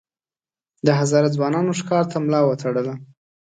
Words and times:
د 0.85 0.87
هزاره 0.99 1.29
ځوانانو 1.35 1.77
ښکار 1.79 2.05
ته 2.11 2.17
ملا 2.25 2.41
وتړله. 2.45 2.93